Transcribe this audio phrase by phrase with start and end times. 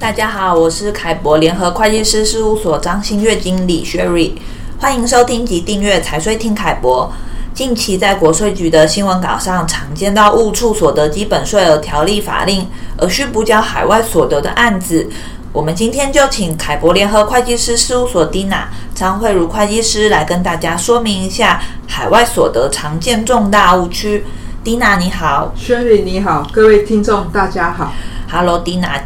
[0.00, 4.32] 大家好，我是凯博联合会计师事务所张新月经理 Sherry，
[4.78, 7.12] 欢迎收听及订阅财税听凯博。
[7.52, 15.06] 近期在国税局的新闻稿上，常见到误触所得基本税额条例法令而需补缴海外所得的案子。
[15.52, 18.62] 我们今天就请凯博联合会计师事务所 Dina
[18.94, 24.24] 张慧如会计师来跟大家说明一下海外所得常见重大误区。
[24.64, 27.92] Dina 你好，Sherry 你好，各位听众大家好。
[28.30, 29.02] Hello，Dina。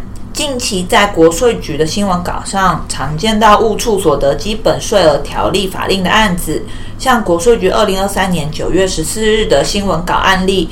[0.46, 6.62] 近期在国税局的新闻稿上，常见到误触所得基本税额条例法令的案子，
[6.98, 10.68] 像国税局二零二三年九月十四日的新闻稿案例，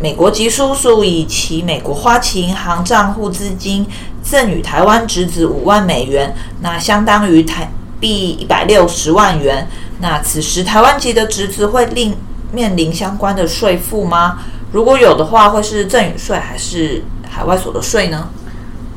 [0.00, 3.86] 美国籍叔叔以其美国花旗银行账户资金
[4.22, 9.68] 赠与台湾侄子五万美元，那相当于台币一百六十万元。
[10.00, 12.16] 那此时台湾籍的侄子会另
[12.50, 14.38] 面临相关的税负吗？
[14.72, 18.30] 如果有的话，会是赠与税还是海外所得税呢？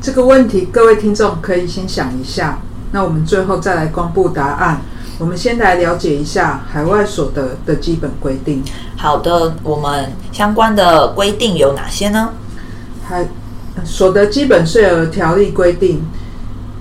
[0.00, 2.60] 这个问题，各位听众可以先想一下。
[2.92, 4.80] 那我们最后再来公布答案。
[5.18, 8.62] 我们先来了解一下海外所得的基本规定。
[8.96, 12.30] 好的，我们相关的规定有哪些呢？
[13.04, 13.28] 海
[13.84, 16.04] 所得基本税额条例规定，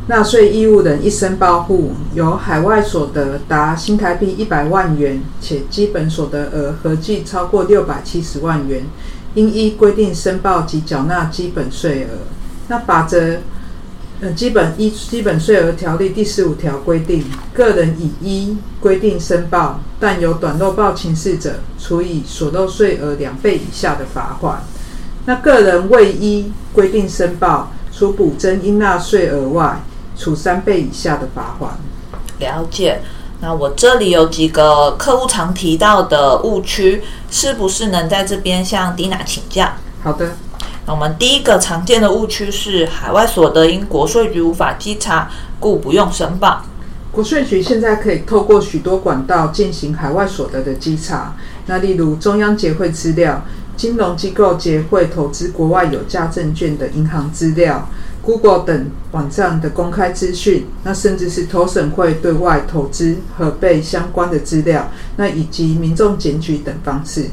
[0.06, 8.86] 纳税义务人一申报户有海外所得达新台币一百万元，且基本所得额合计超过六百七十万元，
[9.34, 12.37] 应依规定申报及缴纳基本税额。
[12.70, 13.38] 那法则，
[14.20, 17.24] 呃，基本依基本税额条例第十五条规定，
[17.54, 24.64] 个人以一规定申报，但有短漏报情事者，处以所漏税额两倍以下的罚款。
[25.26, 29.82] 那个人未依规定申报，除补征应纳税额外，
[30.18, 31.78] 处三倍以下的罚款。
[32.40, 33.02] 了解。
[33.40, 39.70] 那我这里有几个客户常提到的误区，是不是能在这边向 Dina 请教？
[40.02, 40.36] 好的。
[40.88, 46.64] 那我们第一个常见的误区是海外所得因国税局无法稽查，故不用申报。
[47.12, 53.44] 国税局现在可以透过许多管道进行海外所得的稽查，那例如中央结汇资料、
[53.76, 57.90] 金融机构结汇投资国外有价证券的银行资料、
[58.22, 67.32] Google 等网站的公开资讯，那甚至是投审会对外投资核备相关的资料，那以及民众检举等方式。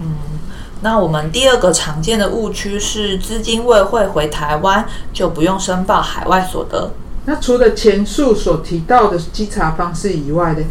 [0.00, 0.37] 嗯。
[0.80, 6.92] 那我们第二个常见的误区是资金未汇回台湾就不用申报海外所得。
[7.24, 10.62] 那除了前述所提到的稽查方式以外的，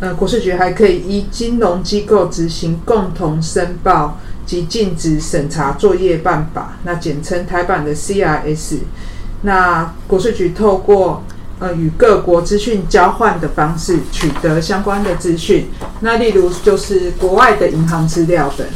[0.00, 8.78] 呃，国税局还可以依金融机构执行共同申报及禁止审查作业办法，那简称台版的 CRS。
[9.42, 11.22] 那国税局透过
[11.60, 15.70] 呃与各国资讯交换的方式取得相关的资讯，
[16.00, 18.66] 那例如就是国外的银行资料等。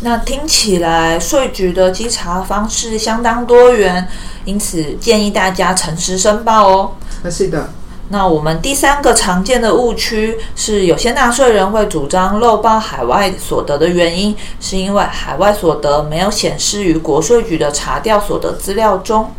[0.00, 4.06] 那听起来税局的稽查方式相当多元，
[4.44, 6.92] 因此建议大家诚实申报哦。
[7.30, 7.70] 是的。
[8.08, 19.32] 那我们第三个常见的误区是，有些纳税人会主张漏报海外所得的原因，是因为海外所得没有显示于国税局的查调所得资料中。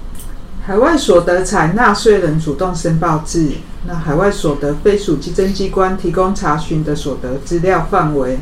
[0.66, 3.52] 海外所得采纳税人主动申报制，
[3.86, 8.38] 那海外所得非属稽征机关提供查询的所得资料范围。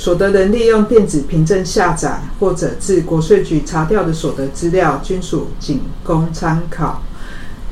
[0.00, 7.02] 所得人利用电子凭证下载或者至国税局查调的所得资料，均属仅供参考。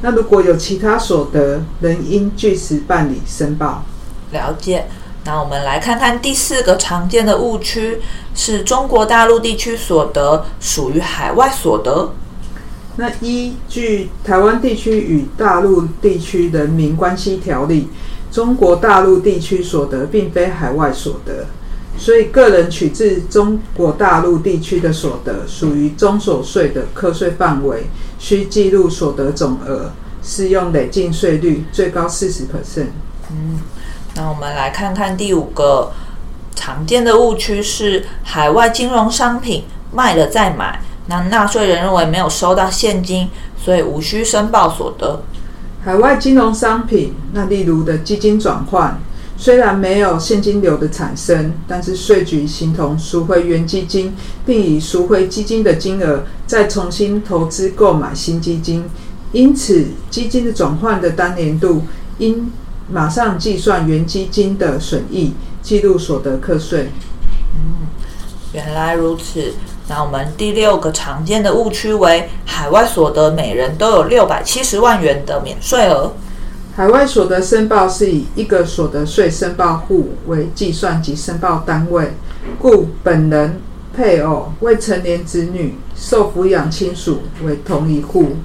[0.02, 3.82] 那如果有其他所得，仍应据实办理申报。
[4.32, 4.84] 了解。
[5.24, 7.98] 那我们来看看第四个常见的误区，
[8.34, 12.12] 是中国大陆地区所得属于海外所得。
[12.96, 17.88] 那依据《台湾地区与大陆地区人民关系条例》，
[18.34, 21.46] 中国大陆地区所得并非海外所得。
[21.98, 29.90] 所以，个人取自中国大陆地区的所得，属于中所税的课税范围，需记录所得总额，
[30.22, 32.90] 适用累进税率，最高四十 percent。
[33.30, 33.60] 嗯，
[34.14, 35.92] 那我们来看看第五个
[36.54, 43.28] 常见的误区是海外金融商品卖了再买，那纳税人认为没有收到现金，
[43.60, 45.22] 所以无需申报所得。
[45.84, 49.00] 海外金融商品，那例如的基金转换。
[49.40, 54.12] 虽然没有现金流的产生，但是税局形同赎回原基金，
[54.44, 58.84] 并以赎回基金的金额再重新投资购买新基金，
[59.30, 61.84] 因此基金的转换的当年度
[62.18, 62.50] 应
[62.90, 65.32] 马上计算原基金的损益，
[65.62, 66.90] 记录所得课税。
[67.54, 67.86] 嗯，
[68.52, 69.54] 原来如此。
[69.86, 76.12] 那我们第六个常见的误区为海外所得每人都有六百七十万元的免税额。
[76.78, 82.12] 海外所得申报是以一个所得税申报户为计算及申报单位，
[82.56, 83.60] 故本人
[83.92, 88.36] 配偶、未成年子女、受抚养亲属为同一户，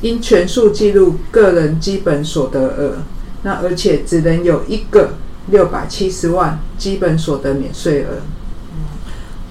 [0.00, 3.02] 应全数计入个人基本所得额。
[3.42, 5.10] 那而且只能有一个
[5.48, 8.22] 六百七十万基本所得免税额。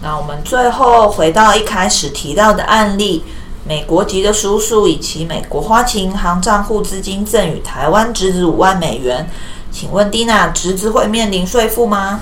[0.02, 3.24] 那我们最后回到一开始提到的案例，
[3.68, 9.28] 美国籍的叔叔以其美国花旗银行账户资金赠与台湾侄子五万美元，
[9.72, 12.22] 请问蒂娜侄子会面临税负吗？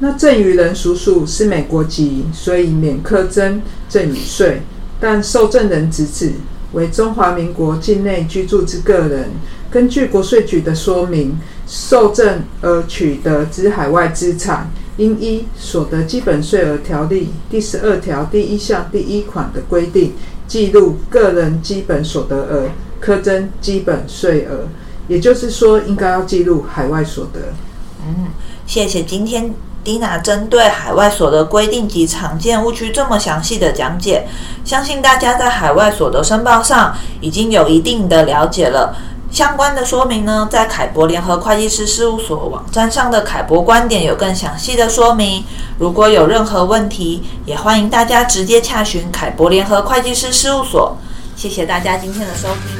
[0.00, 4.60] 那赠与人叔叔是美国籍，所以免课征赠与税，
[5.00, 6.34] 但受赠人侄子
[6.72, 9.30] 为中华民国境内居住之个人，
[9.70, 20.12] 根据国税局的说明，受赠而取得之海外资产，应依所得基本税额条例第十二条第一项第一款的规定，
[20.50, 22.64] 记录个人基本所得额，
[22.98, 24.66] 课征基本税额。
[25.06, 27.38] 也就是说，应该要记录海外所得。
[28.04, 28.26] 嗯，
[28.66, 29.54] 谢谢今天。
[29.82, 34.28] Dina 针对海外所得规定及常见误区这么详细的讲解，
[34.62, 38.94] 相信大家在海外所得申报上已经有一定的了解了。
[39.30, 45.44] 相关的说明呢，在凯博联合会计师事务所网站上的凯博观点有更详细的说明。
[45.78, 50.96] 如果有任何问题，也欢迎大家直接洽询凯博联合会计师事务所。
[51.36, 52.79] 谢谢大家今天的收听。